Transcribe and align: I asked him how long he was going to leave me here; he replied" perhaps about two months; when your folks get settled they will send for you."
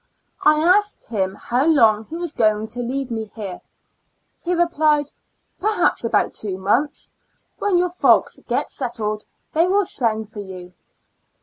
I 0.41 0.55
asked 0.57 1.09
him 1.09 1.35
how 1.35 1.63
long 1.67 2.05
he 2.05 2.15
was 2.17 2.33
going 2.33 2.65
to 2.69 2.79
leave 2.79 3.11
me 3.11 3.25
here; 3.35 3.61
he 4.39 4.55
replied" 4.55 5.11
perhaps 5.61 6.03
about 6.03 6.33
two 6.33 6.57
months; 6.57 7.13
when 7.59 7.77
your 7.77 7.91
folks 7.91 8.39
get 8.47 8.71
settled 8.71 9.25
they 9.53 9.67
will 9.67 9.85
send 9.85 10.31
for 10.31 10.39
you." 10.39 10.73